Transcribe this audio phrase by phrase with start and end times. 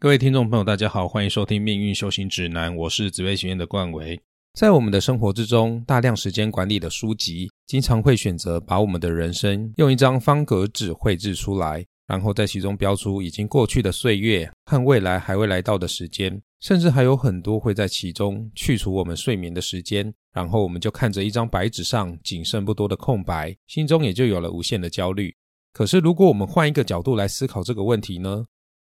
[0.00, 4.20] 各位听众朋友，大家好，欢迎收听《命运修行指南》，我是紫薇学院的冠维。
[4.56, 25.34] 在我们的生活之中，大量时间管理的书籍，经常会选择把我们的人生用一张方格纸绘制出来，然后在其中标出已经过去的岁月和未来还未来到的时间，甚至还有很多会在其中去除我们睡眠的时间，然后我们就看着一张白纸上仅剩不多的空白，心中也就有了无限的焦虑。
[25.72, 28.44] 可是，如果我们换一个角度来思考这个问题呢？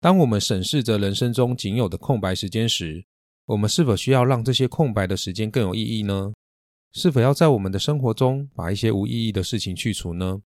[0.06, 3.04] 当我们审视着人生中仅有的空白时间时，
[3.48, 6.32] 我们是否需要让这些空白的时间更有意义呢？
[6.94, 10.44] 是否要在我们的生活中把一些无意义的事情去除呢？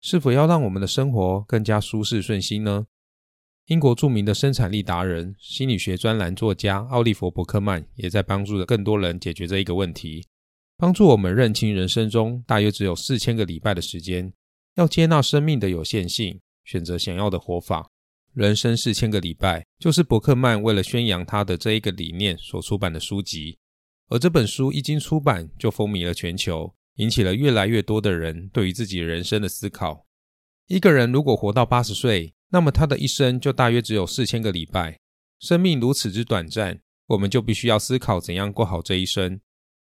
[0.00, 2.88] 是否要让我们的生活更加舒适顺心呢？
[3.66, 10.26] 英国著名的生产力达人、心理学专栏作家奥利弗·伯克曼也在帮助着更多人解决这一个问题，
[10.76, 14.32] 帮助我们认清人生中大约只有四千个礼拜的时间，
[14.74, 17.88] 要接纳生命的有限性，选择想要的活法。
[18.36, 23.56] 人生四千个礼拜，就是伯克曼为了宣扬他的这一个理念所出版的书籍。
[24.10, 30.04] 而这本书一经出版，就风靡了全球，引起了越来越多的人对于自己人生的思考。
[30.66, 34.98] 一个人如果活到八十岁，那么他的一生就大约只有四千个礼拜。
[35.40, 39.40] 生命如此之短暂，我们就必须要思考怎样过好这一生。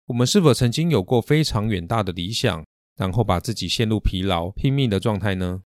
[0.07, 2.65] 我们是否曾经有过非常远大的理想，
[2.97, 5.61] 然后把自己陷入疲劳、拼命的状态呢？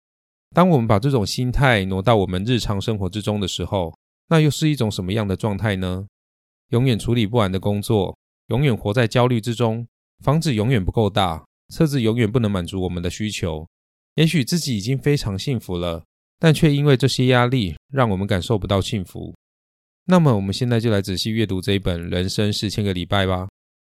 [0.55, 3.97] 当我们把这种心态挪到我们日常生活之中的时候，
[4.29, 6.07] 那又是一种什么样的状态呢？
[6.69, 8.17] 永远处理不完的工作，
[8.49, 9.87] 永远活在焦虑之中，
[10.25, 13.67] 房子永远不够大，车子永远不能满足我们的需求。
[14.17, 16.05] 也许自己已经非常幸福了，
[16.39, 19.35] 但却因为这些压力，让我们感受不到幸福。
[20.05, 23.49] 那么，我们现在就来仔细阅读这一本《人生四千个礼拜》吧，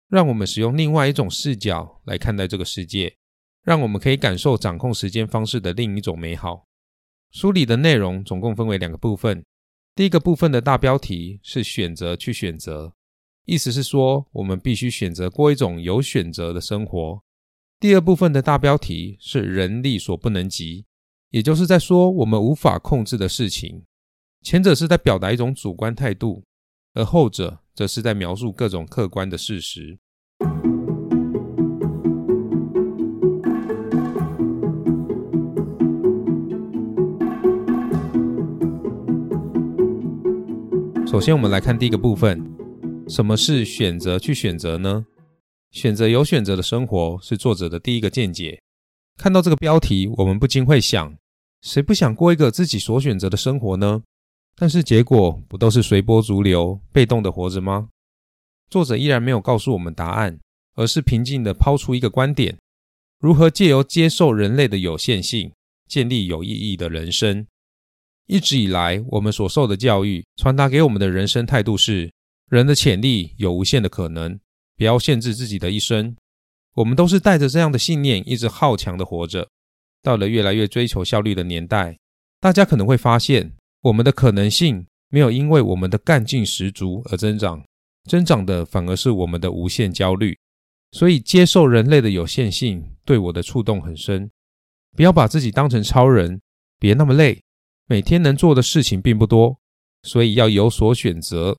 [0.08, 3.12] 让我们使用另外一种视角来看待这个世界。
[3.65, 6.67] 让我们可以感受掌控时间方式的另一种美好。
[7.33, 9.45] 书里的内容总共分为两个部分。
[9.95, 12.93] 第一个部分的大标题是“选择去选择”，
[13.47, 17.23] 意思是说我们必须选择过一种有选择的生活。
[17.81, 20.84] 第二部分的大标题是“人力所不能及”，
[21.31, 23.84] 也就是在说我们无法控制的事情。
[24.43, 26.44] 前者是在表达一种主观态度，
[26.93, 29.99] 而后者则是在描述各种客观的事实。
[41.14, 42.44] 首先，我们来看第一个部分：
[43.08, 45.06] 什么是选择去选择呢？
[45.70, 48.60] 选择有选择的生活是作者的第一个见解。
[49.16, 51.16] 看到这个标题，我们不禁会想：
[51.62, 54.02] 谁不想过一个自己所选择的生活呢？
[54.56, 57.91] 但是结果不都是随波逐流、被动的活着吗？
[58.69, 60.41] 作者依然没有告诉我们答案，
[60.75, 62.58] 而是平静地抛出一个观点：
[63.20, 65.52] 如何借由接受人类的有限性，
[65.86, 67.46] 建立有意义的人生。
[68.27, 72.11] 一直以来，我们所受的教育传达给我们的人生态度是：
[72.49, 74.39] 人的潜力有无限的可能，
[74.77, 76.17] 不要限制自己的一生。
[76.77, 79.49] 我们都是带着这样的信念，一直好强的活着。
[80.03, 81.99] 到了越来越追求效率的年代，
[82.41, 83.53] 大家可能会发现，
[83.83, 87.62] 我们的可能性没有因为我们的干劲十足而增长，
[88.09, 90.37] 增长的反而是我们的无限焦虑。
[90.93, 94.31] 所以，接受人类的有限性，对我的触动很深。
[94.97, 96.41] 不要把自己当成超人，
[96.79, 97.43] 别那么累。
[97.87, 99.61] 每天能做的事情并不多，
[100.03, 101.59] 所以要有所选择。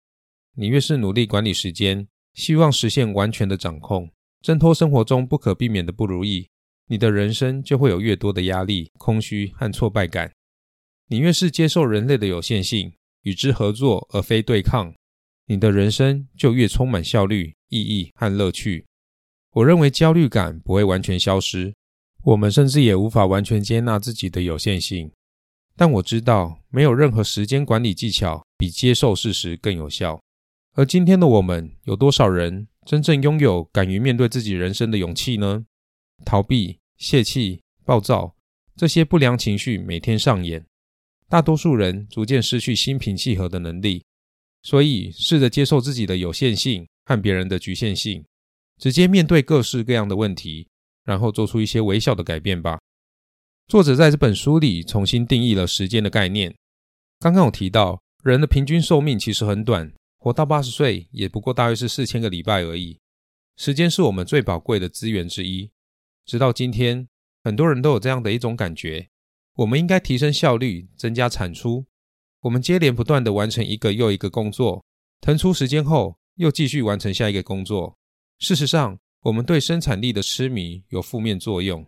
[0.55, 4.09] 你越是努力管理时间，希望实现完全的掌控，
[4.41, 6.49] 挣脱生活中不可避免的不如意，
[6.87, 10.31] 你的人生就会有越多的压力、空虚和挫败感。
[11.09, 12.91] 你越是接受人类的有限性，
[13.21, 14.91] 与之合作而非对抗，
[15.45, 18.85] 你的人生就越充满效率、意义和乐趣。
[19.51, 21.75] 我认为焦虑感不会完全消失，
[22.23, 25.11] 我们甚至也无法完全接纳自己的有限性。
[25.77, 30.21] 但我知道，没有任何时间管理技巧比接受事实更有效。
[30.73, 35.65] 而今天的我们，有多少人真正拥有敢于面对自己人生的勇气呢？
[36.25, 38.35] 逃避、泄气、暴躁，
[38.75, 40.65] 这些不良情绪每天上演，
[41.27, 44.03] 大多数人逐渐失去心平气和的能力。
[44.63, 48.23] 所以，试着接受自己的有限性和别人的局限性，
[48.77, 50.67] 直接面对各式各样的问题，
[51.03, 52.79] 然后做出一些微小的改变吧。
[53.67, 56.55] 作者在这本书里重新定义了时间的概念。
[57.19, 62.99] 刚刚有提到，人的平均寿命其实很短，活到八十岁也不过大约是四千个礼拜而已。
[63.57, 65.71] 时间是我们最宝贵的资源之一。
[66.27, 67.07] 直到今天，
[67.43, 69.09] 很多人都有这样的一种感觉：
[69.55, 71.87] 我们应该提升效率，增加产出。
[72.41, 74.85] 我们接连不断地完成一个又一个工作，
[75.21, 77.97] 腾出时间后又继续完成下一个工作。
[78.37, 81.83] 事实上，我们对生产力的痴迷有负面作用。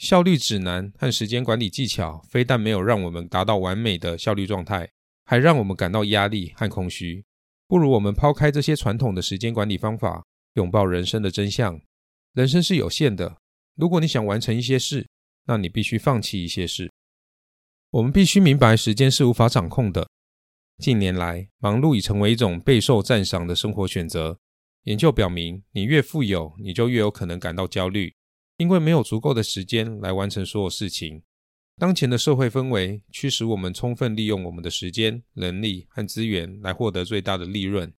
[0.00, 4.88] 效率指南和时间管理技巧非但没有让我们达到完美的效率状态，
[5.26, 7.22] 还让我们感到压力和空虚。
[7.68, 10.24] 不如我们抛开这些传统的时间管理方法，
[10.54, 11.78] 拥抱人生的真相。
[12.32, 13.36] 人生是有限的，
[13.76, 15.06] 如果你想完成一些事，
[15.44, 16.90] 那你必须放弃一些事。
[17.90, 20.08] 我们必须明白，时间是无法掌控的。
[20.78, 24.38] 近年来，忙碌已成为一种备受赞赏的生活选择。
[24.84, 28.14] 研究表明，你越富有，你就越有可能感到焦虑，
[28.60, 31.22] 因为没有足够的时间来完成所有事情。
[31.78, 37.90] 当前的社会氛围驱使我们充分利用我们的时间、能力和资源来获得最大的利润。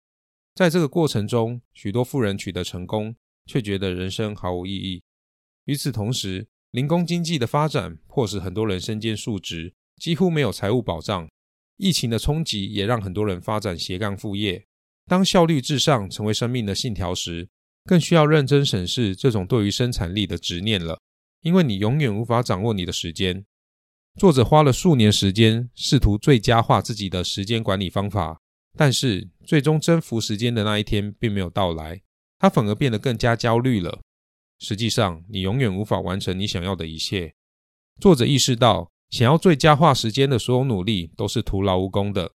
[0.54, 3.16] 在这个过程中，许多富人取得成功，
[3.48, 5.02] 却觉得人生毫无意义。
[5.66, 11.28] 与此同时，零工经济的发展迫使很多人身兼数职，几乎没有财务保障。
[11.78, 14.64] 疫情的冲击也让很多人发展斜杠副业。
[15.08, 17.50] 当效率至上成为生命的信条时，
[17.86, 21.00] 更需要认真审视这种对于生产力的执念了，
[21.42, 23.46] 因为你永远无法掌握你的时间。
[24.20, 28.40] 作者花了数年时间试图最佳化自己的时间管理方法，
[28.78, 32.02] 但是最终征服时间的那一天并没有到来，
[32.38, 34.02] 他反而变得更加焦虑了。
[34.60, 37.34] 实际上，你永远无法完成你想要的一切。
[38.00, 42.32] 作者意识到，想要最佳化时间的所有努力都是徒劳无功的。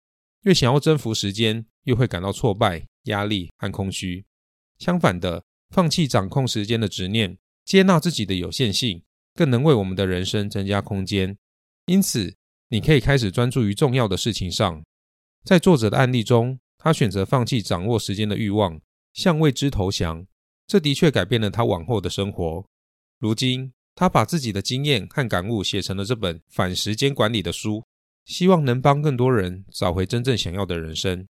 [0.42, 4.24] 越想要征服时间，越会感到挫败、压力和空虚。
[4.82, 11.38] 相反的，放弃掌控时间的执念，接纳自己的有限性，更能为我们的人生增加空间。
[11.86, 12.34] 因此，
[12.68, 14.82] 你可以开始专注于重要的事情上。
[15.44, 18.80] 在作者的案例中，他选择放弃掌握时间的欲望，
[19.12, 20.26] 向未知投降。
[20.66, 22.66] 这的确改变了他往后的生活。
[23.20, 27.84] 如今，他把自己的经验和感悟写成了这本反时间管理的书，
[28.24, 31.28] 希望能帮更多人找回真正想要的人生。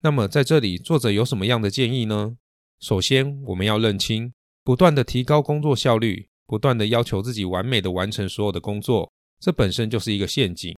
[0.00, 2.36] 那么，在这里，作者有什么样的建议呢？
[2.78, 4.32] 首先，我们要认清，
[4.62, 9.10] 不断的提高工作效率，不断的要求自己完美的完成所有的工作。
[9.40, 10.76] 这本身就是一个陷阱。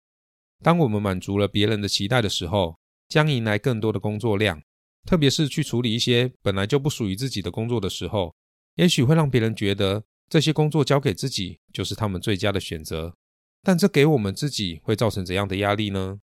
[0.62, 2.76] 当我们满足了别人的期待的时候，
[3.08, 4.60] 将迎来更多的工作量。
[5.06, 8.34] 特别是去处理一些本来就不属于自己的工作的时候，
[8.74, 13.14] 也许会让别人觉得这些工作交给自己就是他们最佳的选择。
[13.62, 16.18] 但这给我们自己会造成怎样的压力呢？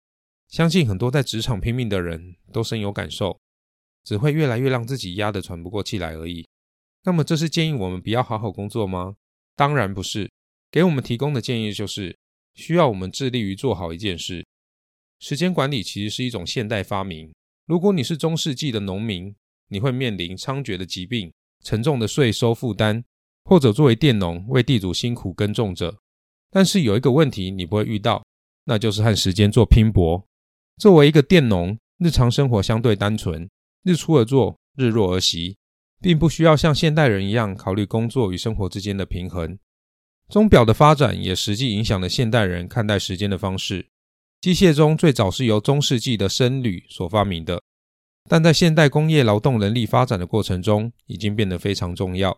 [0.49, 3.39] 相信很多在职场拼命的人都深有感受，
[4.03, 6.47] 只会越来越让自己压得喘不过气来而已。
[7.03, 9.15] 那么，这是建议我们不要好好工作吗？
[9.55, 10.29] 当然不是。
[10.71, 12.17] 给我们提供的建议就是。
[12.55, 14.45] 需要我们致力于做好一件事。
[15.19, 17.33] 时间管理其实是一种现代发明。
[17.65, 19.33] 如果你是中世纪的农民，
[19.69, 21.33] 你会面临猖獗的疾病、
[21.63, 23.03] 沉重的税收负担，
[23.45, 25.97] 或者作为佃农为地主辛苦耕种着。
[26.51, 28.23] 但是有一个问题你不会遇到，
[28.65, 30.23] 那就是和时间做拼搏。
[30.77, 33.49] 作为一个佃农，日常生活相对单纯，
[33.83, 35.57] 日出而作，日落而息，
[36.01, 39.59] 并不需要像现代人一样考虑工作与生活之间的平衡。
[40.29, 43.87] 钟表的发展也实际影响了现代人看待时间的方式。
[44.39, 47.61] 机械钟最早是由中世纪的僧侣所发明的，
[48.29, 52.37] 但在现代工业劳动人力发展的过程中，已经变得非常重要。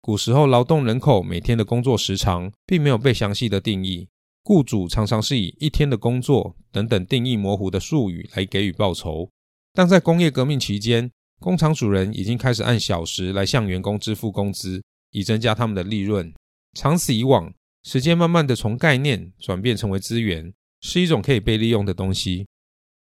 [0.00, 4.08] 古时候，劳动人口每天的工作时长并没有被详细的定义，
[4.42, 9.30] 雇主常常是以一天的工作等等定义模糊的术语来给予报酬。
[9.76, 16.32] 但在工业革命期间，工厂主人已经开始按小时来向员工支付工资，以增加他们的利润。
[16.72, 17.52] 长此以往，
[17.82, 20.50] 时间慢慢的从概念转变成为资源，
[20.80, 22.46] 是一种可以被利用的东西。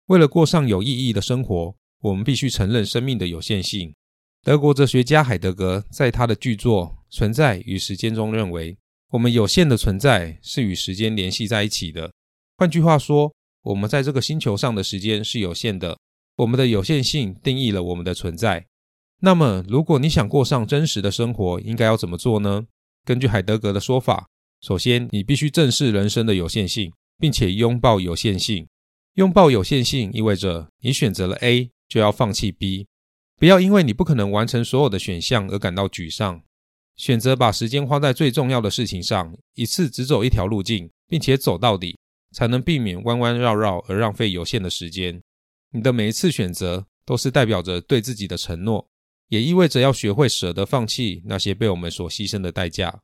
[0.07, 3.95] 为了过上有意义的生活，我们必须承认生命的有限性。
[4.43, 8.77] 德国哲学家海德格在他的巨作《存在与时间》中认为，
[9.11, 12.11] 我们有限的存在是与时间联系在一起的。
[12.57, 15.97] 换句话说，我们在这个星球上的时间是有限的。
[16.39, 18.65] 我们的有限性定义了我们的存在。
[19.21, 22.65] 那么，如果你想过上真实的生活，应该要怎么做呢？
[23.05, 24.29] 根据海德格的说法，
[24.61, 28.69] 首先你必须正视人生的有限性，并且拥抱有限性。
[29.15, 32.87] 拥抱有限性意味着你选择了 A 就要放弃 B，
[33.37, 36.41] 不要因为你不可能完成所有的选项而感到沮丧。
[36.95, 41.99] 选择把时间花在最重要的事情上，一次只走一条路径，并且走到底，
[42.33, 45.21] 才能避免弯弯绕绕而浪费有限的时间。
[45.71, 48.89] 你的每一次选择都是代表着对自己的承诺。
[49.29, 53.03] 也意味着要学会舍得放弃那些被我们所牺牲的代价。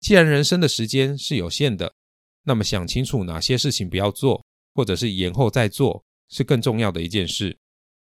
[0.00, 1.94] 既然人生的时间是有限的，
[2.42, 4.44] 那么想清楚哪些事情不要做，
[4.74, 7.56] 或者是延后再做，是更重要的一件事。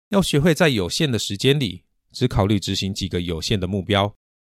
[0.07, 4.15] 要学会在有限的时间里，只考虑执行几个有限的目标。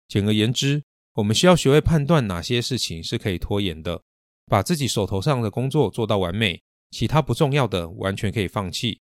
[0.06, 0.82] 简而言之，
[1.14, 4.02] 我们需要学会判断哪些事情是可以拖延的，
[4.44, 9.00] 把自己手头上的工作做到完美，其他不重要的完全可以放弃。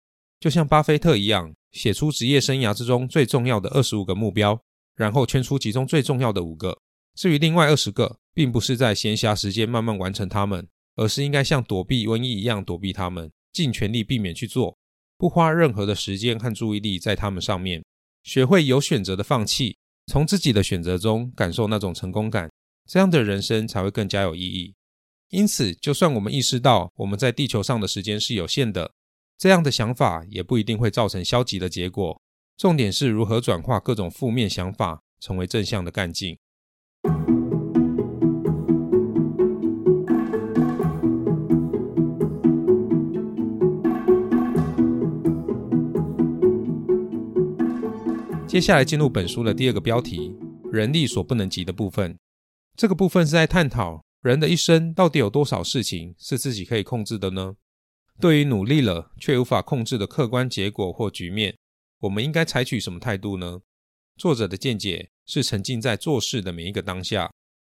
[0.44, 1.56] 就像巴菲特一样。
[1.72, 4.60] 写出职业生涯之中最重要的二十五个目标，
[4.94, 6.78] 然后圈出其中最重要的五个。
[7.16, 13.32] 至于另外二十个，并不是在闲暇时间慢慢完成它们，而是应该像躲避瘟疫一样躲避它们。
[13.54, 14.78] 尽全力避免去做，
[15.18, 17.82] 不花任何的时间和注意力在他们上面，
[18.24, 22.52] 学会有选择的放弃，从自己的选择中感受那种成功感，
[22.86, 24.76] 这样的人生才会更加有意义。
[25.30, 28.92] 因此，就算我们意识到我们在地球上的时间是有限的，
[29.44, 32.18] 这样的想法也不一定会造成消极的结果。
[32.56, 36.38] 重点是如何转化各种负面想法，成为正向的干劲。
[48.48, 50.34] 接下来进入本书的第二个标题：
[50.72, 52.18] 人力所不能及的部分。
[52.78, 57.56] 这个部分是在探讨人的一生到底有多少事情是自己可以控制的呢？
[58.20, 61.56] 对于努力了却无法控制的客观结果或局面，
[62.00, 63.62] 我们应该采取什么态度呢？
[64.18, 67.32] 作者的见解是沉浸在做事的每一个当下，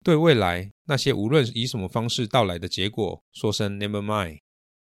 [0.04, 4.40] 对未来那些无论以什么方式到来的结果说声 Never mind。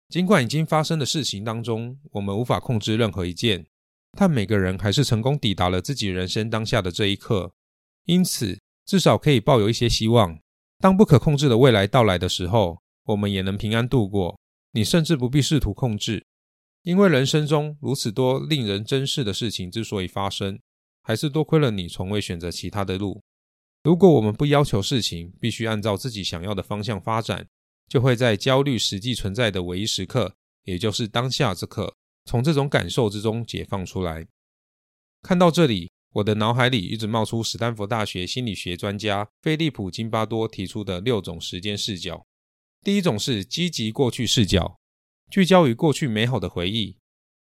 [0.09, 3.65] 尽管已经发生的事情当中，我们无法控制任何一件。
[4.15, 7.51] 但每个人还是成功抵达了自己人生当下的这一刻，
[8.05, 10.39] 因此至少可以抱有一些希望。
[10.79, 14.37] 当不可控制的未来到来的时候，我们也能平安度过。
[14.73, 16.25] 你甚至不必试图控制，
[16.81, 20.59] 因为人生中如此多令人珍视的事情之所以发生，
[21.01, 23.21] 还是多亏了你从未选择其他的路。
[23.83, 27.47] 如果我们不要求事情必须按照自己想要的方向发展，
[27.87, 31.93] 就会在焦虑实际存在的唯一时刻，也就是当下这刻。
[32.25, 34.25] 从这种感受之中解放出来。
[35.21, 42.25] 看到这里，我的脑海里一直冒出史丹佛大学心理学专家菲利普·金巴多提出的六种时间视角。
[42.83, 44.77] 第一种是积极过去视角，
[45.31, 46.97] 聚焦于过去美好的回忆。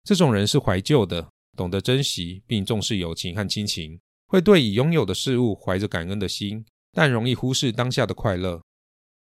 [0.03, 8.61] 这种人是怀旧的，懂得珍惜并重视友情和亲情，会对已拥有的事物怀着感恩的心，但容易忽视当下的快乐。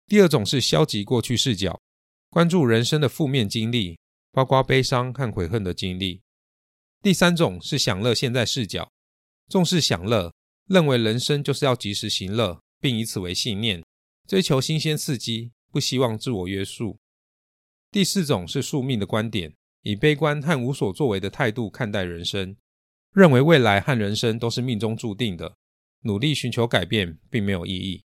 [0.07, 1.79] 第二种是消极过去视角，
[2.29, 3.98] 关注人生的负面经历。
[4.36, 6.24] 包括悲伤和悔恨的经历。
[7.03, 8.89] 第三种是享乐现在视角，
[9.48, 10.33] 重视享乐，
[10.65, 13.83] 认为人生就是要及时行乐，并以此为信念，
[14.27, 17.00] 追求新鲜刺激，不希望自我约束。
[17.92, 19.51] 第四种是宿命的观点，
[19.82, 22.56] 以悲观和无所作为的态度看待人生，
[23.12, 25.58] 认为未来和人生都是命中注定的，
[26.01, 28.03] 努力寻求改变并没有意义。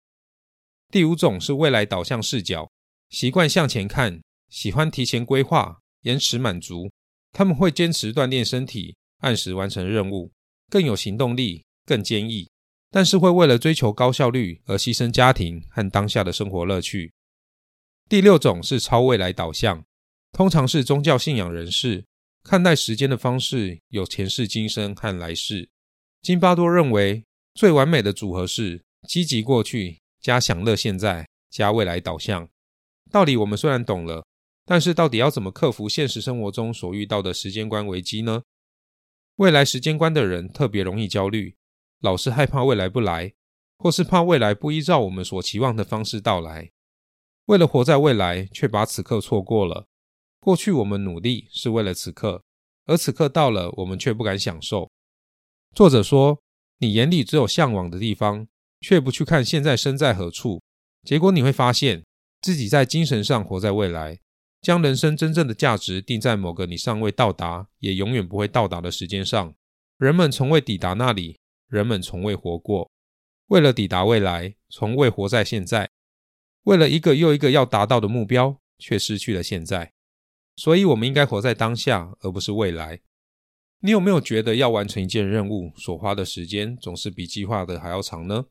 [0.90, 2.72] 第五种是未来导向视角，
[3.10, 5.80] 习惯向前看，喜欢提前规划。
[6.04, 6.90] 延迟满足，
[7.34, 10.32] 他们会坚持锻炼身体，按时完成任务，
[10.70, 12.50] 更有行动力，更坚毅。
[12.90, 17.12] 但是会为了追求高效率而牺牲家庭和当下的生活乐趣。
[18.10, 19.84] 第六种是超未来导向，
[20.32, 22.06] 通常是宗教信仰人士，
[22.42, 25.70] 看待时间的方式有前世今生和来世。
[26.22, 32.48] 金巴多认为，最完美的组合是积极过去加享乐现在加未来导向。
[33.12, 34.24] 道理我们虽然懂了。
[34.70, 38.44] 但是，到底要怎么克服现实生活中所遇到的时间观危机呢？
[39.38, 41.56] 未来时间观的人特别容易焦虑，
[42.02, 43.34] 老是害怕未来不来，
[43.78, 46.72] 或是怕未来不依照我们所期望的方式到来。
[47.48, 49.88] 为了活在未来，却把此刻错过了。
[50.39, 52.44] 过去我们努力是为了此刻，
[52.86, 54.89] 而此刻到了，我们却不敢享受。
[55.74, 56.42] 作者说
[56.80, 58.48] ：“你眼里只有向往的地方，
[58.82, 60.62] 却不去看现在身在何处，
[61.04, 62.04] 结果你会发现
[62.42, 64.20] 自己在精神上活在未来。”
[64.60, 69.54] 将人生真正的价值定在某个你尚未到达，也永远不会到达的时间上。
[69.98, 71.38] 人们从未抵达那里，
[71.70, 72.89] 人们从未活过。
[73.48, 75.89] 为了抵达未来，从未活在现在。
[76.68, 79.94] 为了一个又一个要达到的目标，却失去了现在。
[80.56, 83.02] 所以，我们应该活在当下，而不是未来。
[83.80, 88.46] 你有没有觉得要完成一件任务所花的时间总是比计划的还要长呢？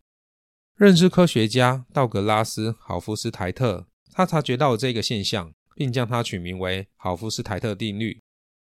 [0.76, 5.52] 认知科学家道格拉斯·豪夫斯泰特，他察觉到了这个现象。
[5.76, 8.22] 并将它取名为豪夫斯泰特定律。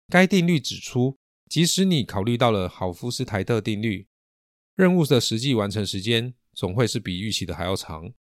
[0.07, 1.17] 该定律指出，
[1.49, 4.07] 即使你考虑到了豪夫斯泰特定律，
[4.73, 8.13] 任务的实际完成时间总会是比预期的还要长。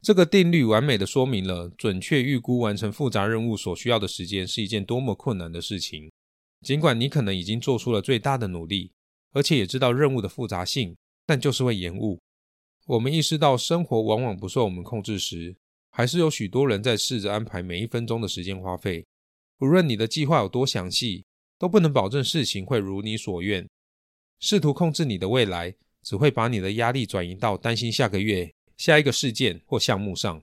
[0.00, 6.10] 这个定律完美的说明了准确预估完成复杂任务所需要的时间是一件多么困难的事情。
[6.62, 8.92] 尽管你可能已经做出了最大的努力，
[9.32, 12.18] 而且也知道任务的复杂性，但就是会延误。
[12.86, 15.56] 我们意识到生活往往不受我们控制时。
[15.90, 19.04] 还是有许多人在试着安排每一分钟的时间花费。
[19.58, 21.24] 无论你的计划有多详细，
[21.58, 23.68] 都不能保证事情会如你所愿。
[24.38, 25.74] 试图控制你的未来，
[26.04, 30.42] 只会把你的压力转移到担心下个月、下一个事件或项目上。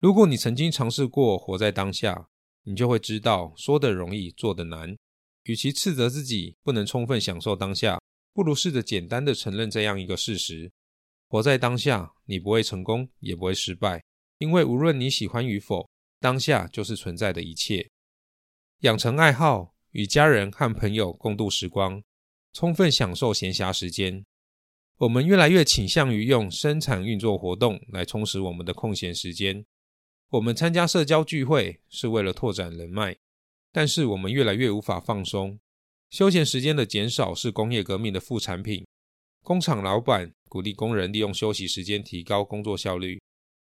[0.00, 2.28] 如果你曾经尝试过活在当下，
[2.62, 4.96] 你就会知道说的容易，做的难。
[5.44, 8.00] 与其斥责自己不能充分享受当下，
[8.32, 10.70] 不如试着简单的承认这样一个事实：
[11.26, 14.02] 活在当下，你不会成功，也不会失败。
[14.38, 15.88] 因为无论你喜欢与否，
[16.20, 17.90] 当下就是存在的一切。
[18.80, 22.00] 养成爱好，与家人和朋友共度时光，
[22.52, 24.24] 充分享受闲暇时间。
[25.02, 29.64] 我们越来越倾向于用生产运作活动来充实我们的空闲时间。
[30.28, 33.16] 我们参加社交聚会是为了拓展人脉，
[33.72, 35.58] 但是我们越来越无法放松。
[36.10, 38.86] 休闲时间的减少是工业革命的副产品。
[39.42, 43.20] 工厂老板鼓励工人利用休息时间提高工作效率。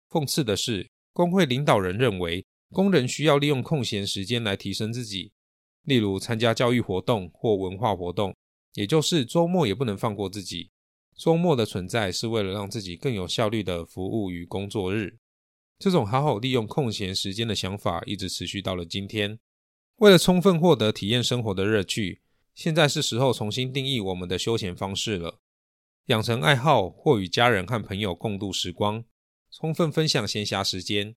[0.09, 5.31] 讽刺的是，工会领导人认为工人需要利用空闲时间来提升自己，
[5.83, 8.35] 例如参加教育活动或文化活动，
[8.73, 10.71] 也就是周末也不能放过自己。
[11.17, 15.17] 周末的存在是为了让自己更有效率的服务于工作日。
[15.79, 19.39] 这种好好利用空闲时间的想法一直持续到了今天。
[19.97, 22.21] 为了充分获得体验生活的乐趣，
[22.53, 25.39] 现在是时候重新定义我们的休闲方式了。
[26.05, 29.03] 养成爱好或与家人和朋友共度时光，
[29.51, 31.15] 充分分享闲暇时间。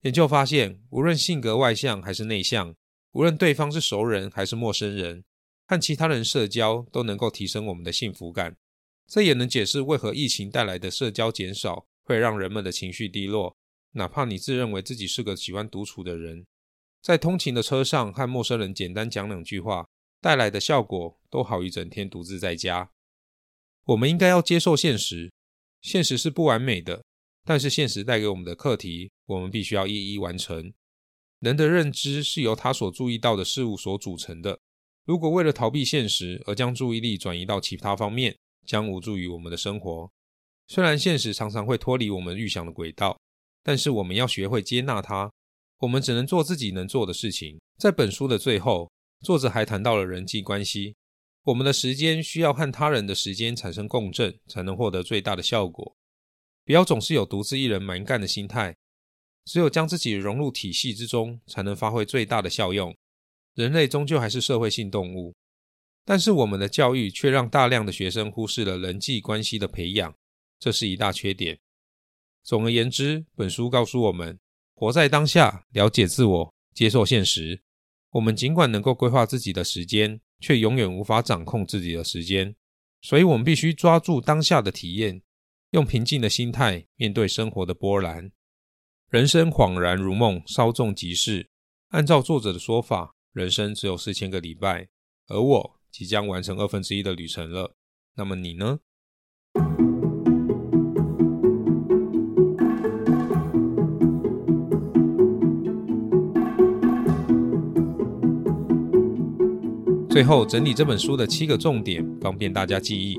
[0.00, 2.74] 研究发现，无论性格外向还是内向，
[3.12, 5.24] 无论对方是熟人还是陌生人，
[5.66, 8.56] 和其他人社交都能够提升我们的幸福感。
[9.06, 13.56] 这也能解释为何疫情带来的社交减少会让人们的情绪低落。
[13.92, 16.44] 哪怕你自认为自己是个喜欢独处的人，
[17.00, 19.86] 在通勤的车上和陌生人简单讲两句话，
[20.20, 22.90] 带来的效果都好于整天独自在家。
[23.84, 25.30] 我们应该要接受现实，
[25.80, 27.04] 现实是不完美的，
[27.44, 30.72] 但是现实带给我们的课题，我们必须要一一完成。
[31.40, 34.58] 人的认知是由他所注意到的事物所组成的。
[35.04, 38.34] 如果为了逃避现实而将注意力转移到其他方面，
[38.64, 40.10] 将无助于我们的生活。
[40.68, 43.18] 虽然现实常常会脱离我们预想的轨道，
[43.62, 45.30] 但是我们要学会接纳它。
[45.78, 47.60] 我们只能做自己能做的事情。
[47.78, 48.90] 在本书的最后，
[49.20, 50.94] 作者还谈到了人际关系。
[51.42, 55.94] 我们的时间需要和他人的时间产生共振，才能获得最大的效果。
[56.64, 58.74] 不要总是有独自一人蛮干的心态。
[59.44, 62.96] 只有将自己融入体系之中，才能发挥最大的效用。
[63.54, 65.34] 人类终究还是社会性动物。
[66.04, 70.14] 但是我们的教育却让大量的学生忽视了人际关系的培养，
[70.58, 71.58] 这是一大缺点。
[72.42, 74.38] 总而言之，本书告诉我们：
[74.74, 77.62] 活在当下，了解自我，接受现实。
[78.10, 82.54] 我们尽管能够规划自己的时间，却永远无法掌控自己的时间。
[83.00, 85.22] 所以，我们必须抓住当下的体验，
[85.70, 88.30] 用平静的心态面对生活的波澜。
[89.08, 91.48] 人生恍然如梦，稍纵即逝。
[91.88, 94.88] 按照作者的说法，人生只有四千个礼拜，
[95.28, 95.80] 而我。
[95.94, 97.76] 即将完成二分之一的旅程了，
[98.16, 98.80] 那么你呢？
[110.10, 113.16] 最后整理这本书的七个重点，方便大家记忆。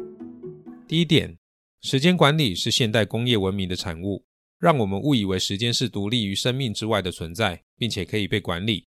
[0.85, 1.37] 第一点，
[1.79, 4.25] 时间管理是现代工业文明的产物，
[4.59, 8.89] 让我们误以为时间是独立于生命之外的存在，并且可以被管理。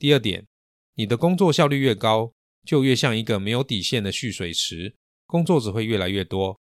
[0.00, 0.48] 第二点，
[0.96, 2.34] 你的工作效率越高。
[2.68, 6.60] 就越像一个没有底线的蓄水池，工作只会越来越多。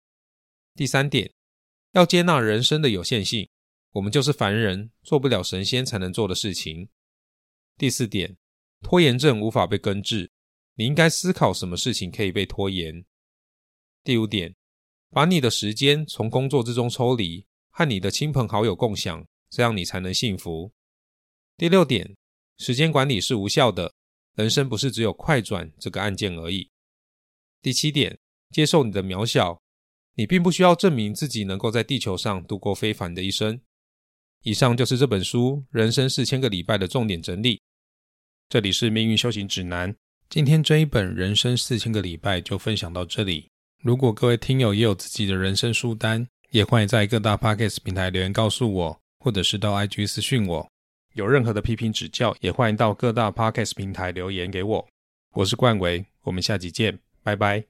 [0.75, 1.33] 第三点，
[1.93, 3.49] 要接纳人生的有限性，
[3.93, 6.91] 我们就是凡人，做不了神仙才能做的事情。
[7.79, 8.37] 第四点，
[8.83, 10.31] 拖延症无法被根治，
[10.75, 13.03] 你应该思考什么事情可以被拖延。
[14.03, 14.55] 第五点，
[15.09, 20.71] 把你的时间从工作之中抽离，和你的亲朋好友共享，这样你才能幸福。
[21.57, 22.15] 第六点，
[22.59, 23.94] 时间管理是无效的。
[24.35, 26.69] 人生不是只有快转这个按键而已。
[27.63, 28.19] 第七点，
[28.51, 29.61] 接受你的渺小，
[30.15, 33.61] 你并不需要证明自己能够在地球上度过非凡的一生。
[34.43, 37.61] 以上就是这本书《人生四千个礼拜》的重点整理。
[38.49, 39.97] 这里是命运修行指南，
[40.29, 43.49] 今天这一本《人生四千个礼拜》就分享到这里。
[43.83, 50.71] 如果各位听友也有自己的人生书单，也欢迎在各大 Podcast 平台留言告诉我，或者是到 IG 私讯我。
[51.15, 54.89] 有任何的批评指教，也欢迎到各大 podcast 平台留言给我。
[55.35, 57.63] 我是冠维，我们下集见，拜拜。